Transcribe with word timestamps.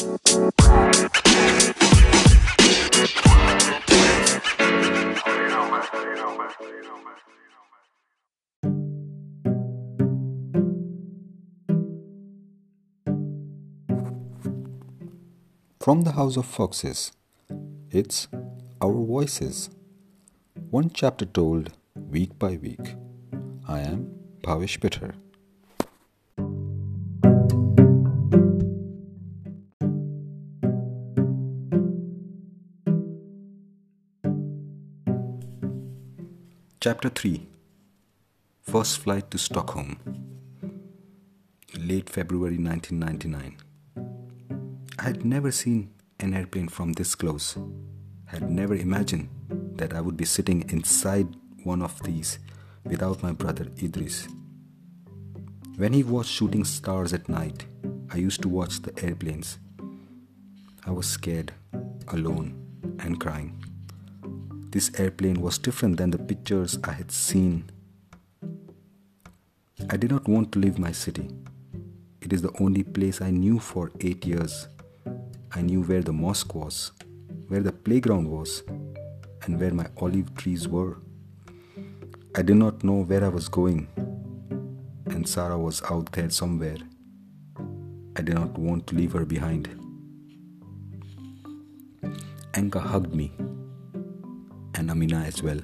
From 0.00 0.12
the 16.02 16.12
House 16.12 16.38
of 16.38 16.46
Foxes, 16.46 17.12
it's 17.90 18.26
Our 18.80 18.92
Voices. 19.04 19.68
One 20.70 20.88
chapter 20.94 21.26
told 21.26 21.72
week 21.94 22.38
by 22.38 22.56
week. 22.56 22.94
I 23.68 23.80
am 23.80 24.14
Bhavish 24.40 24.80
Pitter. 24.80 25.12
Chapter 36.82 37.10
3 37.10 37.46
First 38.62 39.00
Flight 39.00 39.30
to 39.30 39.36
Stockholm. 39.36 39.98
Late 41.78 42.08
February 42.08 42.56
1999. 42.56 43.58
I 44.98 45.02
had 45.02 45.22
never 45.22 45.50
seen 45.50 45.90
an 46.20 46.32
airplane 46.32 46.68
from 46.68 46.94
this 46.94 47.14
close. 47.14 47.58
Had 48.24 48.50
never 48.50 48.74
imagined 48.74 49.28
that 49.76 49.92
I 49.92 50.00
would 50.00 50.16
be 50.16 50.24
sitting 50.24 50.70
inside 50.70 51.28
one 51.64 51.82
of 51.82 52.02
these 52.02 52.38
without 52.84 53.22
my 53.22 53.32
brother 53.32 53.66
Idris. 53.82 54.26
When 55.76 55.92
he 55.92 56.02
was 56.02 56.26
shooting 56.26 56.64
stars 56.64 57.12
at 57.12 57.28
night, 57.28 57.66
I 58.10 58.16
used 58.16 58.40
to 58.40 58.48
watch 58.48 58.80
the 58.80 59.04
airplanes. 59.04 59.58
I 60.86 60.92
was 60.92 61.06
scared, 61.06 61.52
alone, 62.08 62.96
and 63.00 63.20
crying. 63.20 63.69
This 64.70 64.92
airplane 65.00 65.40
was 65.40 65.58
different 65.58 65.96
than 65.96 66.12
the 66.12 66.18
pictures 66.18 66.78
I 66.84 66.92
had 66.92 67.10
seen. 67.10 67.68
I 69.90 69.96
did 69.96 70.12
not 70.12 70.28
want 70.28 70.52
to 70.52 70.60
leave 70.60 70.78
my 70.78 70.92
city. 70.92 71.28
It 72.20 72.32
is 72.32 72.40
the 72.40 72.52
only 72.60 72.84
place 72.84 73.20
I 73.20 73.30
knew 73.30 73.58
for 73.58 73.90
eight 74.00 74.24
years. 74.24 74.68
I 75.52 75.62
knew 75.62 75.82
where 75.82 76.02
the 76.02 76.12
mosque 76.12 76.54
was, 76.54 76.92
where 77.48 77.62
the 77.62 77.72
playground 77.72 78.30
was, 78.30 78.62
and 79.42 79.58
where 79.58 79.74
my 79.74 79.86
olive 79.96 80.36
trees 80.36 80.68
were. 80.68 80.98
I 82.36 82.42
did 82.42 82.54
not 82.56 82.84
know 82.84 83.02
where 83.02 83.24
I 83.24 83.28
was 83.28 83.48
going, 83.48 83.88
and 85.06 85.28
Sarah 85.28 85.58
was 85.58 85.82
out 85.90 86.12
there 86.12 86.30
somewhere. 86.30 86.78
I 88.14 88.22
did 88.22 88.36
not 88.36 88.56
want 88.56 88.86
to 88.86 88.94
leave 88.94 89.12
her 89.14 89.24
behind. 89.24 89.68
Anka 92.52 92.80
hugged 92.80 93.12
me, 93.12 93.32
and 94.80 94.90
Amina 94.90 95.20
as 95.26 95.42
well. 95.42 95.60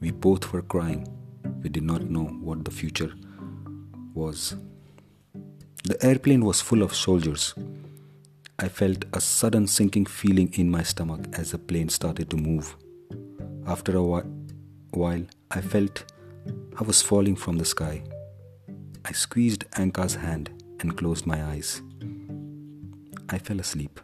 We 0.00 0.10
both 0.10 0.52
were 0.52 0.62
crying. 0.62 1.06
We 1.62 1.68
did 1.68 1.84
not 1.84 2.10
know 2.10 2.24
what 2.24 2.64
the 2.64 2.70
future 2.70 3.12
was. 4.14 4.56
The 5.84 6.02
airplane 6.04 6.44
was 6.44 6.60
full 6.60 6.82
of 6.82 6.94
soldiers 6.94 7.54
I 8.62 8.68
felt 8.68 9.06
a 9.14 9.20
sudden 9.22 9.66
sinking 9.66 10.04
feeling 10.04 10.52
in 10.52 10.70
my 10.70 10.82
stomach 10.82 11.20
as 11.32 11.52
the 11.52 11.58
plane 11.58 11.88
started 11.88 12.28
to 12.28 12.36
move. 12.36 12.76
After 13.66 13.96
a 13.96 14.02
while, 14.02 15.24
I 15.50 15.60
felt 15.62 16.04
I 16.78 16.82
was 16.82 17.00
falling 17.00 17.36
from 17.36 17.56
the 17.56 17.64
sky. 17.64 18.02
I 19.02 19.12
squeezed 19.12 19.64
Anka's 19.78 20.14
hand 20.14 20.50
and 20.80 20.96
closed 20.98 21.26
my 21.26 21.42
eyes. 21.42 21.80
I 23.30 23.38
fell 23.38 23.60
asleep. 23.60 23.98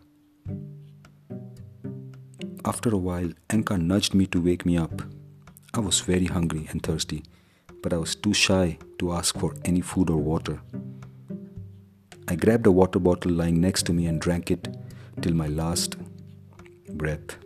After 2.66 2.92
a 2.92 2.98
while, 2.98 3.30
Anka 3.48 3.80
nudged 3.80 4.12
me 4.12 4.26
to 4.26 4.42
wake 4.42 4.66
me 4.66 4.76
up. 4.76 5.00
I 5.72 5.78
was 5.78 6.00
very 6.00 6.24
hungry 6.24 6.66
and 6.72 6.82
thirsty, 6.82 7.22
but 7.80 7.92
I 7.92 7.96
was 7.96 8.16
too 8.16 8.34
shy 8.34 8.78
to 8.98 9.12
ask 9.12 9.38
for 9.38 9.54
any 9.64 9.80
food 9.80 10.10
or 10.10 10.16
water. 10.16 10.60
I 12.26 12.34
grabbed 12.34 12.66
a 12.66 12.72
water 12.72 12.98
bottle 12.98 13.30
lying 13.30 13.60
next 13.60 13.84
to 13.84 13.92
me 13.92 14.06
and 14.06 14.20
drank 14.20 14.50
it 14.50 14.66
till 15.20 15.32
my 15.32 15.46
last 15.46 15.94
breath. 16.94 17.36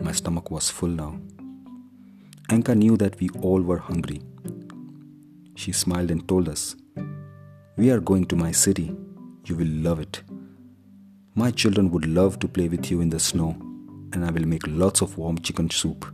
My 0.00 0.12
stomach 0.12 0.50
was 0.50 0.70
full 0.70 0.88
now. 0.88 1.20
Anka 2.48 2.74
knew 2.74 2.96
that 2.96 3.20
we 3.20 3.28
all 3.42 3.60
were 3.60 3.76
hungry. 3.76 4.22
She 5.54 5.72
smiled 5.72 6.10
and 6.10 6.26
told 6.26 6.48
us, 6.48 6.76
We 7.76 7.90
are 7.90 8.00
going 8.00 8.24
to 8.26 8.36
my 8.36 8.52
city. 8.52 8.96
You 9.44 9.56
will 9.56 9.68
love 9.68 10.00
it. 10.00 10.22
My 11.38 11.52
children 11.52 11.92
would 11.92 12.04
love 12.04 12.40
to 12.40 12.48
play 12.48 12.66
with 12.68 12.90
you 12.90 13.00
in 13.00 13.10
the 13.10 13.20
snow, 13.20 13.50
and 14.12 14.24
I 14.24 14.30
will 14.32 14.44
make 14.44 14.66
lots 14.66 15.02
of 15.02 15.16
warm 15.16 15.38
chicken 15.38 15.70
soup. 15.70 16.04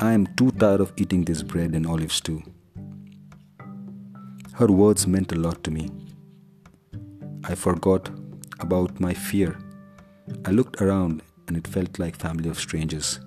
I 0.00 0.12
am 0.12 0.26
too 0.34 0.50
tired 0.50 0.80
of 0.80 0.92
eating 0.96 1.22
this 1.22 1.44
bread 1.44 1.72
and 1.72 1.86
olive 1.86 2.12
stew. 2.12 2.42
Her 4.54 4.66
words 4.66 5.06
meant 5.06 5.30
a 5.30 5.36
lot 5.36 5.62
to 5.62 5.70
me. 5.70 5.88
I 7.44 7.54
forgot 7.54 8.10
about 8.58 8.98
my 8.98 9.14
fear. 9.14 9.56
I 10.44 10.50
looked 10.50 10.82
around 10.82 11.22
and 11.46 11.56
it 11.56 11.68
felt 11.68 12.00
like 12.00 12.16
family 12.16 12.50
of 12.50 12.58
strangers. 12.58 13.20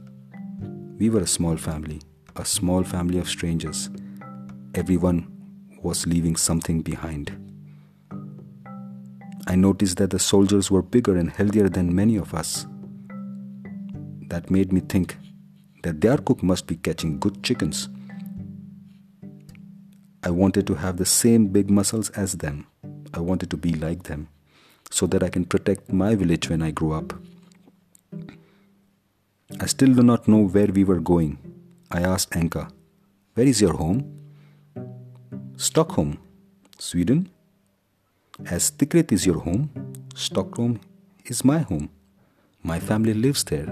We 0.97 1.09
were 1.09 1.22
a 1.22 1.36
small 1.38 1.56
family, 1.56 2.02
a 2.36 2.44
small 2.44 2.84
family 2.84 3.20
of 3.20 3.30
strangers. 3.30 3.90
Everyone 4.76 5.31
was 5.81 6.06
leaving 6.06 6.36
something 6.36 6.81
behind. 6.81 7.48
I 9.49 9.55
noticed 9.55 9.97
that 9.97 10.11
the 10.11 10.19
soldiers 10.19 10.71
were 10.71 10.81
bigger 10.81 11.17
and 11.17 11.29
healthier 11.29 11.67
than 11.67 11.93
many 11.93 12.15
of 12.15 12.33
us. 12.33 12.65
That 14.29 14.49
made 14.49 14.71
me 14.71 14.79
think 14.79 15.17
that 15.83 15.99
their 15.99 16.17
cook 16.17 16.41
must 16.41 16.67
be 16.67 16.77
catching 16.77 17.19
good 17.19 17.43
chickens 17.43 17.89
I 20.21 20.31
wanted 20.31 20.67
to 20.67 20.75
have 20.75 20.97
the 20.97 21.05
same 21.05 21.47
big 21.47 21.69
muscles 21.69 22.09
as 22.09 22.33
them. 22.33 22.67
I 23.13 23.21
wanted 23.21 23.49
to 23.51 23.57
be 23.57 23.73
like 23.73 24.03
them 24.03 24.27
so 24.91 25.07
that 25.07 25.23
I 25.23 25.29
can 25.29 25.45
protect 25.45 25.93
my 25.93 26.13
village 26.13 26.49
when 26.49 26.61
I 26.61 26.71
grow 26.71 26.91
up. 26.91 27.13
I 29.61 29.66
still 29.66 29.93
do 29.93 30.03
not 30.03 30.27
know 30.27 30.45
where 30.45 30.67
we 30.67 30.83
were 30.83 30.99
going. 30.99 31.37
I 31.89 32.01
asked 32.01 32.31
Anka, 32.31 32.69
Where 33.33 33.47
is 33.47 33.61
your 33.61 33.73
home? 33.73 34.13
Stockholm, 35.55 36.19
Sweden. 36.77 37.29
As 38.45 38.72
Tikrit 38.72 39.11
is 39.11 39.25
your 39.25 39.39
home, 39.39 39.69
Stockholm 40.16 40.79
is 41.25 41.44
my 41.44 41.59
home. 41.59 41.89
My 42.63 42.79
family 42.79 43.13
lives 43.13 43.44
there, 43.44 43.67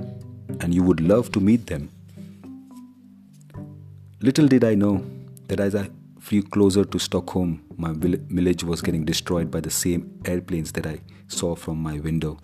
and 0.60 0.74
you 0.74 0.84
would 0.84 1.00
love 1.00 1.32
to 1.32 1.40
meet 1.40 1.68
them. 1.68 1.90
Little 4.22 4.48
did 4.48 4.64
I 4.64 4.76
know 4.76 5.06
that 5.48 5.60
as 5.60 5.74
I 5.74 5.90
flew 6.20 6.44
closer 6.44 6.84
to 6.84 7.00
Stockholm, 7.00 7.64
my 7.78 7.94
village 7.94 8.64
was 8.64 8.82
getting 8.82 9.06
destroyed 9.06 9.50
by 9.50 9.62
the 9.62 9.70
same 9.70 10.20
airplanes 10.26 10.72
that 10.74 10.86
I 10.86 11.00
saw 11.28 11.56
from 11.56 11.82
my 11.82 12.00
window. 12.00 12.38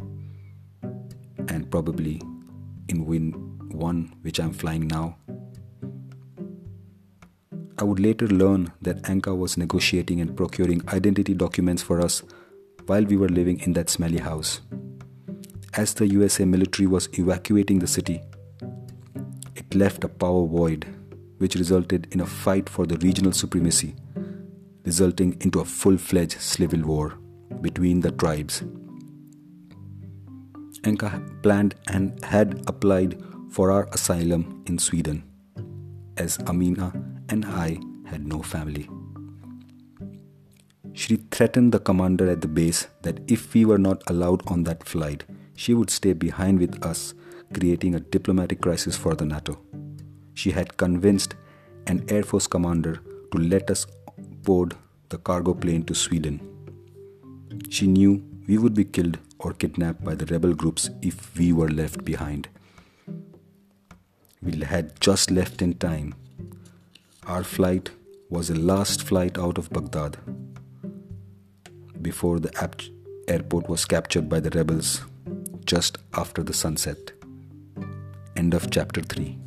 And 1.50 1.70
probably 1.70 2.22
in 2.88 3.06
win 3.06 3.32
one 3.72 4.14
which 4.22 4.40
I'm 4.40 4.54
flying 4.54 4.88
now. 4.88 5.18
I 7.84 7.86
would 7.86 8.00
later 8.00 8.30
learn 8.30 8.72
that 8.82 9.02
Anka 9.02 9.38
was 9.38 9.58
negotiating 9.58 10.22
and 10.22 10.38
procuring 10.38 10.88
identity 10.88 11.34
documents 11.34 11.84
for 11.84 12.00
us 12.00 12.24
while 12.86 13.04
we 13.04 13.18
were 13.18 13.28
living 13.28 13.60
in 13.60 13.74
that 13.74 13.90
smelly 13.90 14.20
house. 14.20 14.62
As 15.74 15.94
the 15.94 16.08
USA 16.08 16.46
military 16.46 16.88
was 16.88 17.10
evacuating 17.20 17.80
the 17.80 17.88
city, 17.88 18.22
it 19.58 19.76
left 19.76 20.06
a 20.06 20.08
power 20.08 20.48
void 20.48 20.88
which 21.40 21.56
resulted 21.56 22.08
in 22.12 22.22
a 22.22 22.26
fight 22.26 22.70
for 22.70 22.86
the 22.86 22.98
regional 23.00 23.34
supremacy, 23.34 23.98
resulting 24.86 25.36
into 25.42 25.60
a 25.60 25.66
full 25.66 25.98
fledged 25.98 26.40
civil 26.40 26.84
war 26.84 27.18
between 27.60 28.00
the 28.00 28.12
tribes. 28.12 28.64
Anka 30.84 31.44
planned 31.44 31.76
and 31.88 32.24
had 32.24 32.64
applied 32.68 33.22
for 33.52 33.74
our 33.74 33.90
asylum 33.92 34.64
in 34.68 34.80
Sweden, 34.80 35.22
as 36.16 36.40
Amina 36.48 36.94
and 37.34 37.46
I 37.46 37.78
had 38.06 38.26
no 38.34 38.42
family. 38.42 38.88
She 40.94 41.18
threatened 41.38 41.72
the 41.74 41.80
commander 41.92 42.30
at 42.30 42.42
the 42.42 42.54
base 42.62 42.88
that 43.02 43.20
if 43.28 43.54
we 43.54 43.66
were 43.66 43.84
not 43.90 44.04
allowed 44.08 44.50
on 44.50 44.64
that 44.64 44.88
flight, 44.96 45.26
she 45.56 45.74
would 45.74 45.90
stay 46.00 46.14
behind 46.14 46.60
with 46.60 46.84
us, 46.86 47.14
creating 47.54 47.96
a 47.96 48.06
diplomatic 48.18 48.62
crisis 48.62 48.96
for 48.96 49.16
the 49.16 49.26
NATO 49.26 49.58
she 50.34 50.52
had 50.52 50.78
convinced 50.78 51.36
an 51.88 52.04
Air 52.10 52.24
Force 52.24 52.48
commander 52.48 53.02
to 53.32 53.38
let 53.38 53.70
us 53.70 53.86
board 54.44 54.76
the 55.10 55.18
cargo 55.18 55.54
plane 55.54 55.84
to 55.84 55.96
Sweden. 55.96 56.40
She 57.70 57.88
knew 57.88 58.24
we 58.48 58.58
would 58.58 58.74
be 58.74 58.86
killed 58.86 59.20
or 59.40 59.54
kidnapped 59.54 60.04
by 60.04 60.16
the 60.16 60.26
rebel 60.26 60.54
groups 60.54 60.90
if 61.02 61.38
we 61.38 61.54
were 61.54 61.70
left 61.70 62.04
behind. 62.04 62.50
We 64.42 64.60
had 64.60 65.00
just 65.00 65.32
left 65.32 65.62
in 65.62 65.76
time. 65.76 66.16
Our 67.26 67.44
flight 67.44 67.90
was 68.30 68.50
the 68.50 68.60
last 68.60 69.04
flight 69.04 69.38
out 69.38 69.58
of 69.58 69.70
Baghdad. 69.70 70.18
before 72.02 72.40
the 72.40 72.52
airport 73.30 73.70
was 73.70 73.86
captured 73.86 74.28
by 74.28 74.40
the 74.42 74.50
rebels 74.50 75.02
just 75.66 75.98
after 76.14 76.44
the 76.44 76.54
sunset. 76.54 77.14
End 78.36 78.54
of 78.54 78.70
chapter 78.70 79.02
3. 79.02 79.38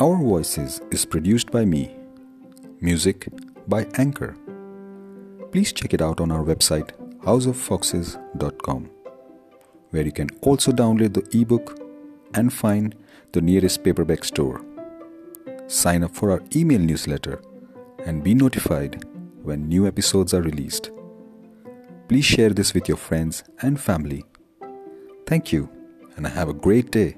Our 0.00 0.16
Voices 0.16 0.80
is 0.90 1.04
produced 1.04 1.50
by 1.52 1.64
me. 1.64 1.94
Music 2.80 3.28
by 3.68 3.86
Anchor. 3.94 4.34
Please 5.52 5.72
check 5.72 5.94
it 5.94 6.02
out 6.02 6.20
on 6.20 6.30
our 6.30 6.44
website 6.44 6.90
houseoffoxes.com 7.24 8.90
where 9.90 10.04
you 10.04 10.12
can 10.12 10.30
also 10.40 10.72
download 10.72 11.14
the 11.14 11.40
ebook 11.40 11.78
and 12.34 12.52
find 12.52 12.94
the 13.32 13.40
nearest 13.40 13.82
paperback 13.84 14.24
store. 14.24 14.64
Sign 15.66 16.04
up 16.04 16.14
for 16.14 16.30
our 16.30 16.42
email 16.54 16.80
newsletter 16.80 17.42
and 18.06 18.24
be 18.24 18.34
notified 18.34 19.04
when 19.42 19.68
new 19.68 19.86
episodes 19.86 20.32
are 20.32 20.42
released. 20.42 20.90
Please 22.08 22.24
share 22.24 22.50
this 22.50 22.74
with 22.74 22.88
your 22.88 22.96
friends 22.96 23.44
and 23.62 23.80
family. 23.80 24.24
Thank 25.26 25.52
you, 25.52 25.68
and 26.16 26.26
have 26.26 26.48
a 26.48 26.54
great 26.54 26.90
day. 26.90 27.16